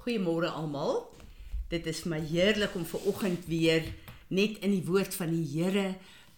[0.00, 1.02] Goeiemôre almal.
[1.68, 3.84] Dit is my heerlik om ver oggend weer
[4.32, 5.90] net in die woord van die Here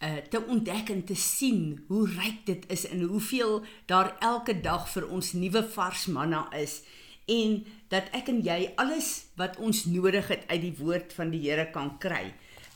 [0.02, 4.88] uh te ontdek en te sien hoe ryk dit is en hoeveel daar elke dag
[4.90, 6.80] vir ons nuwe vars manna is
[7.30, 7.60] en
[7.94, 11.68] dat ek en jy alles wat ons nodig het uit die woord van die Here
[11.70, 12.32] kan kry.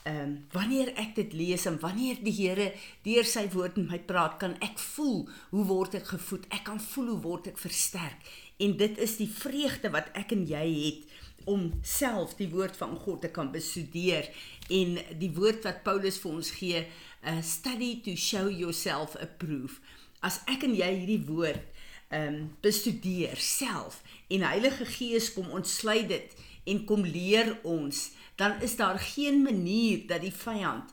[0.07, 2.69] Ehm um, wanneer ek dit lees en wanneer die Here
[3.03, 6.45] deur sy woord met my praat, kan ek voel hoe word ek gevoed?
[6.55, 8.29] Ek kan voel hoe word ek versterk?
[8.63, 11.17] En dit is die vreugde wat ek en jy het
[11.51, 14.29] om self die woord van God te kan bestudeer
[14.71, 16.85] en die woord wat Paulus vir ons gee,
[17.27, 19.83] uh, study to show yourself approved.
[20.23, 21.67] As ek en jy hierdie woord
[22.15, 23.99] ehm um, bestudeer self
[24.31, 26.37] en Heilige Gees kom ontsluit dit
[26.71, 30.93] en kom leer ons, dan is daar geen manier dat die vyand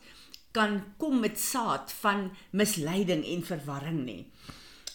[0.51, 4.21] kan kom met saad van misleiding en verwarring nie.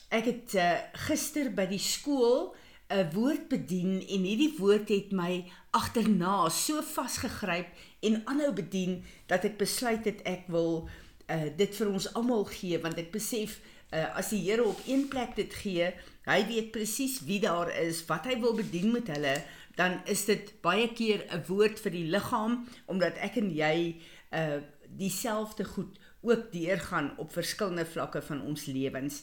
[0.09, 0.69] Ek het uh,
[1.09, 2.55] gister by die skool
[2.89, 5.45] 'n woord bedien en hierdie woord het my
[5.77, 7.67] agterna so vasgegryp
[8.01, 10.89] en aanhou bedien dat ek besluit het ek wil
[11.29, 13.59] uh, dit vir ons almal gee want ek besef
[13.93, 15.93] uh, as die Here op een plek dit gee,
[16.29, 19.37] hy weet presies wie daar is, wat hy wil bedien met hulle,
[19.79, 23.77] dan is dit baie keer 'n woord vir die liggaam omdat ek en jy
[24.33, 29.23] uh dieselfde goed ook deurgaan op verskillende vlakke van ons lewens.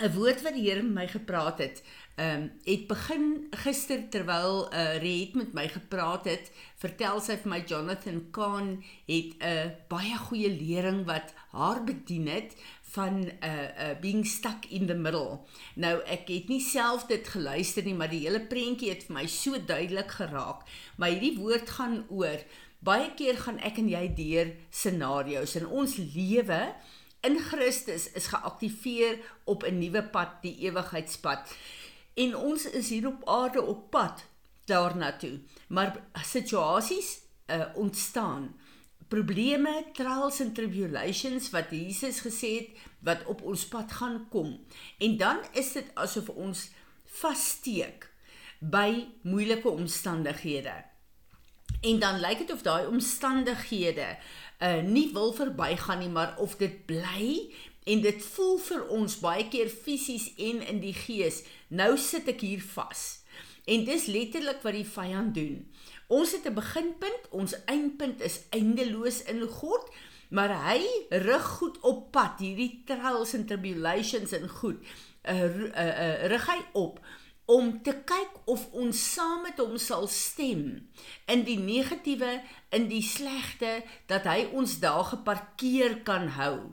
[0.00, 1.82] 'n woord wat die Here met my gepraat het,
[2.16, 7.36] ehm um, het begin gister terwyl 'n uh, Red met my gepraat het, vertel sy
[7.36, 12.56] vir my Jonathan Kahn het 'n baie goeie lering wat haar bedien het
[12.92, 15.40] van uh, uh, being stuck in the middle.
[15.74, 19.26] Nou ek het nie self dit geluister nie, maar die hele prentjie het vir my
[19.26, 20.66] so duidelik geraak.
[20.96, 22.44] Maar hierdie woord gaan oor
[22.82, 26.60] baie keer gaan ek en jy deur scenario's in ons lewe
[27.22, 31.54] in Christus is geaktiveer op 'n nuwe pad, die ewigheidspad.
[32.14, 34.24] En ons is hier op aarde op pad
[34.64, 35.40] daarna toe.
[35.68, 38.56] Maar situasies uh, ontstaan.
[39.12, 44.54] Probleme, trials and tribulations wat Jesus gesê het wat op ons pad gaan kom.
[44.98, 46.70] En dan is dit asof ons
[47.20, 48.08] vassteek
[48.58, 50.74] by moeilike omstandighede.
[51.82, 54.16] En dan lyk dit of daai omstandighede
[54.62, 57.52] uh nie wil verbygaan nie, maar of dit bly
[57.84, 61.42] en dit voel vir ons baie keer fisies en in die gees.
[61.68, 63.24] Nou sit ek hier vas.
[63.66, 65.66] En dis letterlik wat die vyand doen.
[66.12, 69.88] Ons het 'n beginpunt, ons eindpunt is eindeloos in God,
[70.28, 74.78] maar hy rig goed op pad, hierdie trials and tribulations en goed.
[75.24, 77.00] Uh, uh, uh rig hy op
[77.44, 80.88] om te kyk of ons saam met hom sal stem
[81.26, 82.40] in die negatiewe,
[82.70, 86.72] in die slegte dat hy ons daar geparkeer kan hou.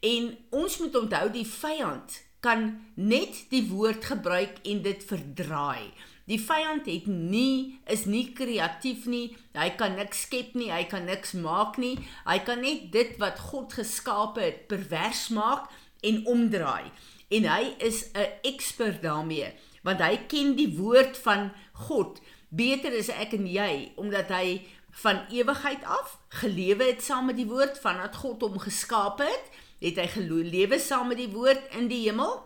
[0.00, 5.94] En ons moet onthou die vyand kan net die woord gebruik en dit verdraai.
[6.24, 9.36] Die vyand het nie is nie kreatief nie.
[9.52, 11.98] Hy kan niks skep nie, hy kan niks maak nie.
[12.24, 15.68] Hy kan net dit wat God geskape het pervers maak
[16.00, 16.88] en omdraai.
[17.28, 19.52] En hy is 'n ekspert daarmee
[19.84, 21.50] want hy ken die woord van
[21.88, 22.20] God
[22.54, 24.64] beter as ek en jy omdat hy
[25.02, 29.98] van ewigheid af gelewe het saam met die woord vandat God hom geskaap het het
[30.00, 32.38] hy gelewe saam met die woord in die hemel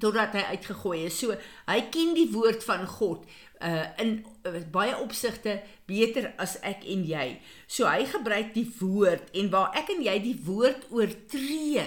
[0.00, 1.36] totdat hy uitgegooi is so
[1.70, 3.26] hy ken die woord van God
[3.64, 7.26] uh in uh, baie opsigte beter as ek en jy
[7.66, 11.86] so hy gebruik die woord en waar ek en jy die woord oortree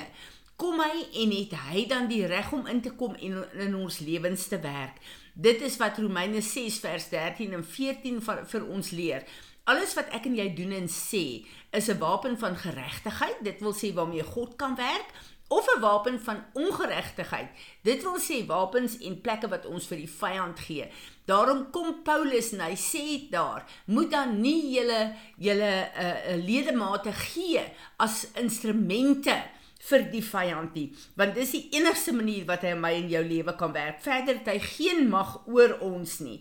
[0.59, 4.01] kom hy en het hy dan die reg om in te kom en in ons
[4.03, 4.97] lewens te werk.
[5.33, 9.23] Dit is wat Romeine 6 vers 13 en 14 vir, vir ons leer.
[9.71, 13.73] Alles wat ek en jy doen en sê, is 'n wapen van geregtigheid, dit wil
[13.73, 15.13] sê waarmee God kan werk,
[15.49, 17.49] of 'n wapen van ongeregtigheid.
[17.81, 20.87] Dit wil sê wapens en plekke wat ons vir die vyand gee.
[21.25, 27.63] Daarom kom Paulus en hy sê daar, moet dan nie julle julle uh, ledemate gee
[27.97, 29.43] as instrumente
[29.87, 30.87] vir die vyand nie
[31.19, 34.41] want dis die enigste manier wat hy in my en jou lewe kan werk verder
[34.41, 36.39] het hy geen mag oor ons nie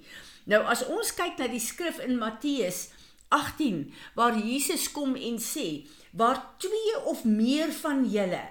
[0.50, 2.88] nou as ons kyk na die skrif in Matteus
[3.34, 3.84] 18
[4.18, 5.84] waar Jesus kom en sê
[6.18, 8.42] waar twee of meer van julle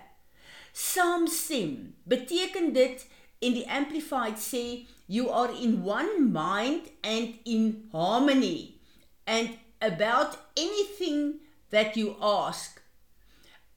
[0.77, 3.07] saamstem beteken dit
[3.39, 8.77] in die amplified sê you are in one mind and in harmony
[9.25, 11.39] and about anything
[11.69, 12.81] that you ask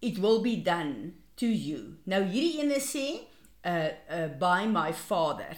[0.01, 1.97] it will be done to you.
[2.05, 3.07] Nou hierdie ene sê
[3.65, 5.57] uh uh by my father.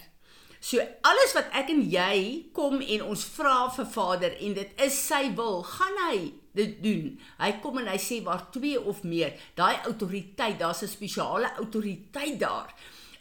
[0.63, 4.95] So alles wat ek en jy kom en ons vra vir Vader en dit is
[4.95, 6.17] sy wil, gaan hy
[6.55, 7.09] dit doen.
[7.41, 12.39] Hy kom en hy sê waar twee of meer, daai autoriteit, daar's 'n spesiale autoriteit
[12.39, 12.71] daar.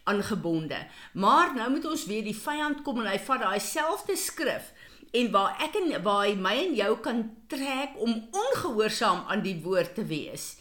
[0.05, 0.87] aangebonde.
[1.13, 4.73] Maar nou moet ons weer die vyand kom en hy vat daai selfde skrif
[5.13, 7.23] en waar ek en waar hy my en jou kan
[7.53, 10.57] trek om ongehoorsaam aan die woord te wees,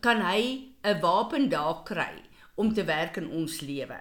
[0.00, 2.22] kan hy 'n wapen daar kry
[2.56, 4.00] om te werk in ons lewe.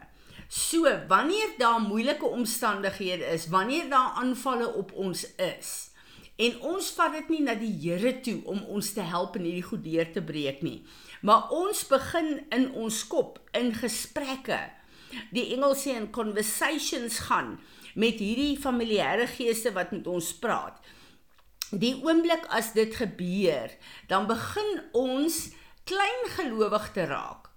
[0.49, 5.89] So, wanneer daar moeilike omstandighede is, wanneer daar aanvalle op ons is,
[6.35, 9.67] en ons vat dit nie na die Here toe om ons te help in hierdie
[9.67, 10.79] goed deur te breek nie,
[11.21, 14.57] maar ons begin in ons kop in gesprekke.
[15.35, 17.59] Die Engels sê in conversations gaan
[17.93, 20.81] met hierdie familiêre geeste wat met ons praat.
[21.69, 23.69] Die oomblik as dit gebeur,
[24.09, 25.51] dan begin ons
[25.85, 27.48] klein gelowig te raak.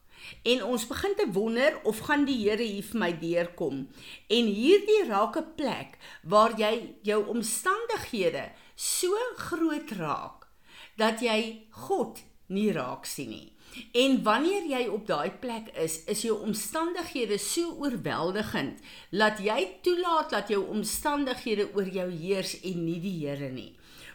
[0.43, 3.87] En ons begin te wonder of gaan die Here hier vir my deurkom.
[4.29, 10.49] En hierdie raak 'n plek waar jy jou omstandighede so groot raak
[10.97, 13.53] dat jy God nie raak sien nie.
[13.93, 20.31] En wanneer jy op daai plek is, is jou omstandighede so oorweldigend dat jy toelaat
[20.31, 23.73] dat jou omstandighede oor jou heers en nie die Here nie.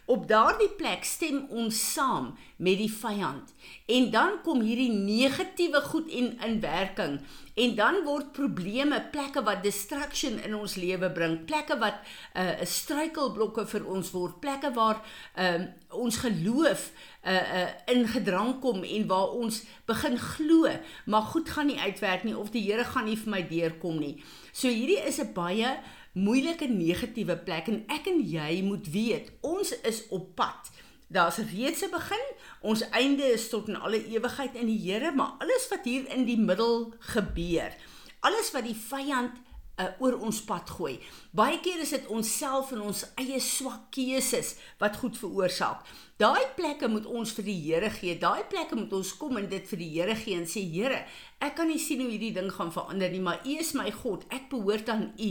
[0.07, 2.29] Op daardie plek stem ons saam
[2.63, 3.49] met die vyand.
[3.91, 7.17] En dan kom hierdie negatiewe goed en in werking.
[7.59, 12.63] En dan word probleme plekke wat distraction in ons lewe bring plekke wat 'n uh,
[12.63, 15.03] struikelblokke vir ons word plekke waar
[15.35, 16.91] uh, ons geloof
[17.25, 20.71] uh, uh, in gedrang kom en waar ons begin glo
[21.05, 24.23] maar goed gaan nie uitwerk nie of die Here gaan nie vir my deurkom nie.
[24.51, 25.79] So hierdie is 'n baie
[26.17, 30.71] moeilike negatiewe plek en ek en jy moet weet ons is op pad.
[31.07, 32.25] Daar's reeds 'n begin.
[32.61, 36.25] Ons einde is tot in alle ewigheid in die Here, maar alles wat hier in
[36.25, 37.71] die middel gebeur,
[38.19, 39.31] alles wat die vyand
[39.77, 40.97] uh, oor ons pad gooi.
[41.37, 45.85] Baie keer is dit onsself en ons eie swak keuses wat goed veroorsaak.
[46.17, 48.15] Daai plekke moet ons vir die Here gee.
[48.17, 51.03] Daai plekke moet ons kom en dit vir die Here gee en sê Here,
[51.43, 54.25] ek kan nie sien hoe hierdie ding gaan verander nie, maar U is my God.
[54.33, 55.29] Ek behoort aan U.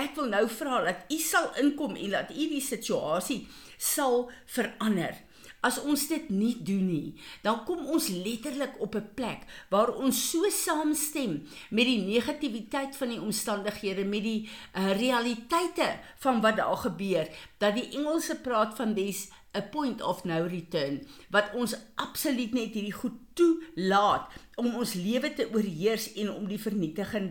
[0.00, 3.42] Ek wil nou vra dat U sal inkom en dat U die situasie
[3.76, 5.20] sal verander.
[5.62, 10.30] As ons dit nie doen nie, dan kom ons letterlik op 'n plek waar ons
[10.30, 16.76] so saamstem met die negativiteit van die omstandighede, met die uh, realiteite van wat daar
[16.76, 17.28] gebeur,
[17.58, 22.72] dat die Engelse praat van dis 'n point of no return wat ons absoluut net
[22.74, 24.30] hierdie goed toelaat
[24.60, 27.30] om ons lewe te oorheers en om die vernietiging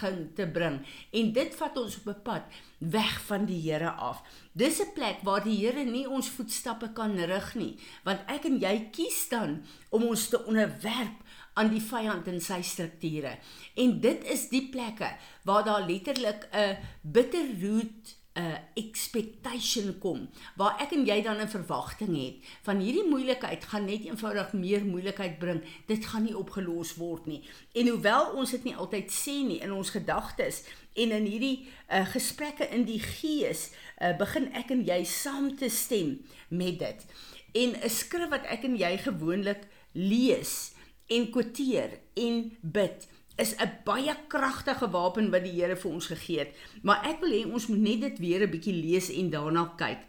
[0.00, 0.80] gaan te bring
[1.12, 2.42] en dit vat ons op 'n pad
[2.78, 4.22] weg van die Here af.
[4.52, 8.58] Dis 'n plek waar die Here nie ons voetstappe kan rig nie, want ek en
[8.58, 11.18] jy kies dan om ons te onderwerp
[11.54, 13.38] aan die vyand en sy strukture.
[13.74, 20.28] En dit is die plekke waar daar letterlik 'n bitter root 'n uh, expectation kom
[20.56, 24.84] waar ek en jy dan 'n verwagting het van hierdie moeilikheid gaan net eenvoudig meer
[24.84, 25.62] moeilikheid bring.
[25.86, 27.42] Dit gaan nie opgelos word nie.
[27.72, 30.64] En hoewel ons dit nie altyd sê nie in ons gedagtes
[30.94, 33.70] en in hierdie uh, gesprekke in die gees,
[34.00, 37.06] uh, begin ek en jy saam te stem met dit.
[37.52, 40.72] En 'n skrif wat ek en jy gewoonlik lees
[41.06, 43.08] en quoteer en bid
[43.42, 46.56] is 'n baie kragtige wapen wat die Here vir ons gegee het.
[46.82, 50.00] Maar ek wil hê ons moet net dit weer 'n bietjie lees en daarna kyk.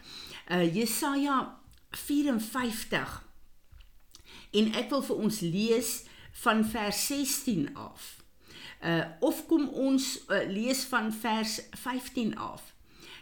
[0.52, 1.58] Uh Jesaja
[1.92, 3.24] 54.
[4.52, 8.24] En ek wil vir ons lees van vers 16 af.
[8.84, 12.74] Uh of kom ons uh, lees van vers 15 af.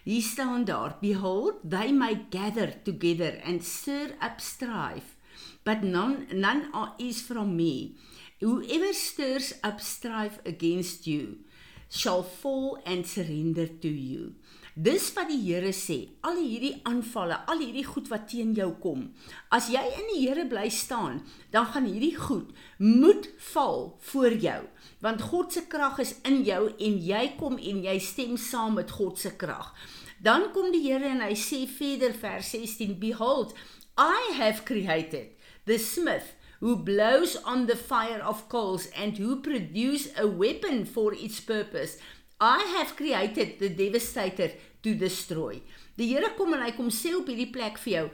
[0.04, 5.15] Hier staan daar: Behold, they may gather together and stir up strife,
[5.63, 7.96] but none none is from me.
[8.41, 11.45] Whoever stirs up strife against you
[11.89, 14.33] shall fall and surrender to you.
[14.74, 15.98] Dis wat die Here sê.
[16.25, 19.12] Al hierdie aanvalle, al hierdie goed wat teen jou kom.
[19.53, 21.19] As jy in die Here bly staan,
[21.53, 24.62] dan gaan hierdie goed moet val voor jou,
[25.05, 28.98] want God se krag is in jou en jy kom en jy stem saam met
[28.98, 29.69] God se krag.
[30.17, 33.53] Dan kom die Here en hy sê verder vers 16, behold,
[34.00, 35.36] I have created
[35.69, 41.13] the smith who blows on the fire of coals and who produce a weapon for
[41.13, 41.98] its purpose.
[42.39, 44.51] I have created the devastator
[44.84, 45.62] to destroy.
[45.98, 48.06] Die Here kom en hy kom sê op hierdie plek vir jou,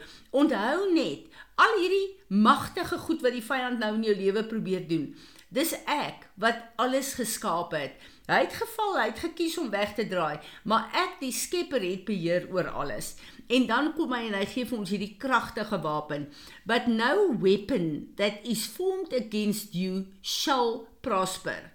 [0.42, 1.28] onthou net
[1.62, 5.12] al hierdie magtige goed wat die vyand nou in jou lewe probeer doen.
[5.50, 7.96] Dis ek wat alles geskaap het.
[8.28, 12.04] Hy het geval, hy het gekies om weg te draai, maar ek die Skepper het
[12.10, 13.14] beheer oor alles.
[13.48, 16.28] En dan kom hy en hy gee vir ons hierdie kragtige wapen.
[16.68, 21.72] But no weapon that is formed against you shall prosper.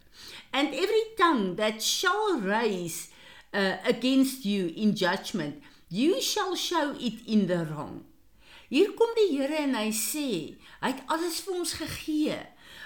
[0.52, 3.08] And every tongue that shall raise
[3.54, 8.04] uh, against you in judgment, you shall show it in the wrong.
[8.68, 10.28] Hier kom die Here en hy sê,
[10.80, 12.38] hy het alles vir ons gegee.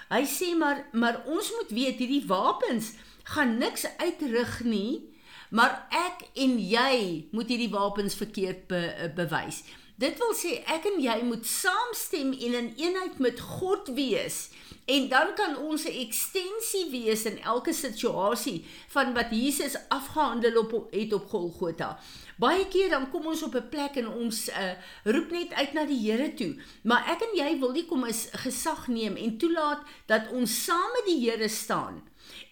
[0.07, 2.93] Hy sê maar maar ons moet weet hierdie wapens
[3.27, 5.03] gaan niks uitrig nie,
[5.51, 8.81] maar ek en jy moet hierdie wapens verkeerd be,
[9.15, 9.63] bewys.
[9.97, 14.47] Dit wil sê ek en jy moet saamstem en in eenheid met God wees.
[14.87, 20.87] En dan kan ons 'n ekstensie wees in elke situasie van wat Jesus afgehandel op
[20.91, 21.99] het op Golgotha.
[22.37, 25.85] Baie keer dan kom ons op 'n plek en ons uh, roep net uit na
[25.85, 26.53] die Here toe,
[26.83, 30.91] maar ek en jy wil nie kom as gesag neem en toelaat dat ons saam
[30.97, 32.03] met die Here staan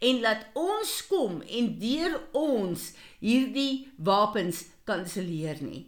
[0.02, 5.86] en laat ons kom en deur ons hierdie wapens kanselleer nie.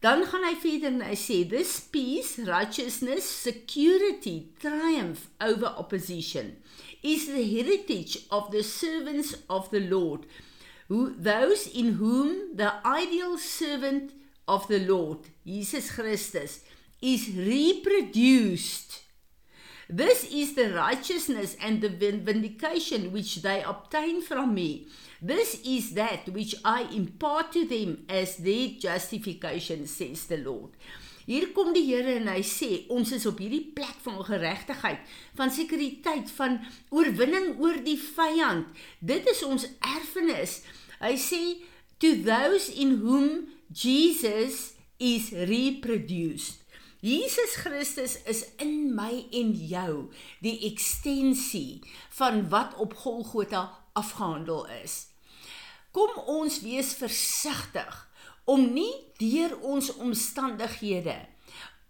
[0.00, 6.56] Dan gaan hy verder en hy sê this peace, righteousness, security, triumph over opposition
[7.02, 10.26] is the heritage of the servants of the Lord,
[10.88, 14.12] who those in whom the ideal servant
[14.46, 16.60] of the Lord, Jesus Christus,
[17.02, 19.02] is reproduced.
[19.88, 24.88] This is the righteousness and the vindication which they obtain from me.
[25.22, 30.70] This is that which I impart to them as their justification says the Lord.
[31.26, 35.00] Hier kom die Here en hy sê ons is op hierdie plek van geregtigheid,
[35.34, 36.60] van sekuriteit, van
[36.94, 38.70] oorwinning oor die vyand.
[39.02, 40.60] Dit is ons erfenis.
[41.02, 41.42] Hy sê
[41.98, 46.62] to those in whom Jesus is reproduced.
[47.02, 50.08] Jesus Christus is in my en jou
[50.42, 51.82] die ekstensie
[52.16, 53.68] van wat op Golgotha
[53.98, 55.12] afgehandel is.
[55.94, 58.00] Kom ons wees versigtig
[58.46, 61.16] om nie deur ons omstandighede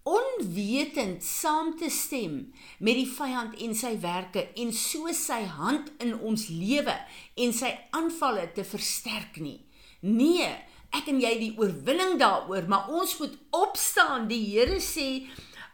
[0.07, 6.15] onwetend saam te stem met die vyand en sy werke en so sy hand in
[6.15, 6.95] ons lewe
[7.43, 9.59] en sy aanvalle te versterk nie.
[10.07, 10.47] Nee,
[10.95, 14.31] ek en jy die oorwinning daaroor, maar ons moet opstaan.
[14.31, 15.27] Die Here sê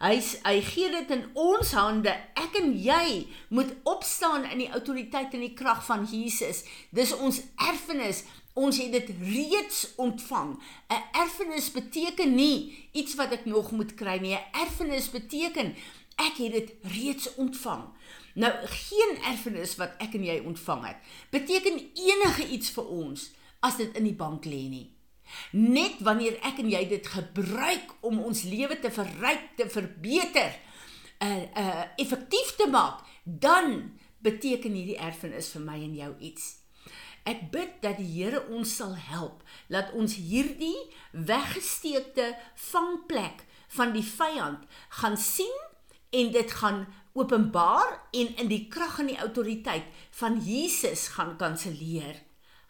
[0.02, 2.10] Hy hy gee dit in ons hande.
[2.34, 6.64] Ek en jy moet opstaan in die autoriteit en die krag van Jesus.
[6.90, 7.38] Dis ons
[7.70, 8.24] erfenis.
[8.54, 10.60] Ons het dit reeds ontvang.
[10.88, 14.34] 'n Erfenis beteken nie iets wat ek nog moet kry nie.
[14.34, 15.74] 'n Erfenis beteken
[16.16, 17.84] ek het dit reeds ontvang.
[18.34, 23.28] Nou geen erfenis wat ek en jy ontvang het beteken enige iets vir ons
[23.60, 24.88] as dit in die bank lê nie.
[25.52, 30.56] Net wanneer ek en jy dit gebruik om ons lewe te verryk, te verbeter,
[31.22, 33.92] uh uh effektief te maak, dan
[34.22, 36.61] beteken hierdie erfenis vir my en jou iets.
[37.28, 40.76] Ek bid dat die Here ons sal help dat ons hierdie
[41.12, 42.32] weggesteekte
[42.70, 43.44] vangplek
[43.76, 44.66] van die vyand
[45.00, 45.54] gaan sien
[46.12, 49.86] en dit gaan openbaar en in die krag en die autoriteit
[50.18, 52.18] van Jesus gaan kanselleer.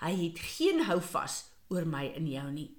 [0.02, 2.70] Hy het geen houvas oor my en jou nie.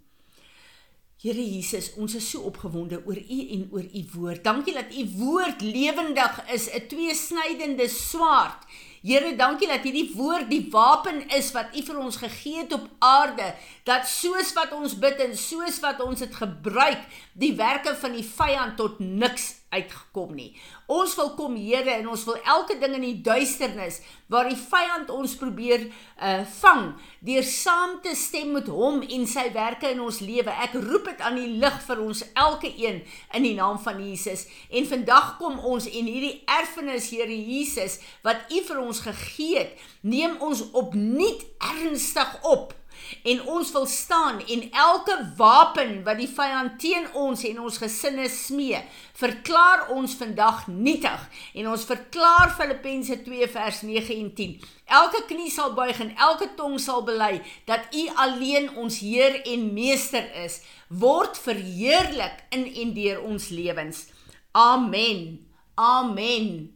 [1.23, 4.43] Here Jesus, ons is so opgewonde oor U en oor U woord.
[4.43, 8.67] Dankie dat U woord lewendig is, 'n tweesnydende swaard.
[9.03, 12.85] Here, dankie dat hierdie woord die wapen is wat U vir ons gegee het op
[13.03, 13.49] aarde,
[13.83, 17.01] dat soos wat ons bid en soos wat ons dit gebruik,
[17.35, 20.51] die werke van die vyand tot niks uitgekom nie.
[20.91, 24.01] Ons wil kom Here en ons wil elke ding in die duisternis
[24.31, 25.87] waar die vyand ons probeer
[26.21, 26.93] uh vang
[27.25, 30.51] deur saam te stem met hom en sy werke in ons lewe.
[30.65, 33.01] Ek roep dit aan die lig vir ons elke een
[33.33, 34.45] in die naam van Jesus.
[34.69, 39.75] En vandag kom ons en hierdie erfenis Here Jesus wat U vir ons gegee het,
[40.01, 42.73] neem ons opnuut ernstig op
[43.23, 48.27] en ons wil staan en elke wapen wat die vyand teen ons en ons gesinne
[48.29, 48.81] smee,
[49.19, 54.57] verklaar ons vandag nietig en ons verklaar Filippense 2 vers 9 en 10.
[54.99, 57.37] Elke knie sal buig en elke tong sal bely
[57.69, 64.07] dat U alleen ons Heer en Meester is, word verheerlik in en deur ons lewens.
[64.51, 65.39] Amen.
[65.75, 66.72] Amen.